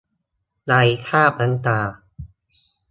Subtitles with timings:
[0.65, 1.79] ไร้คราบน้ำตา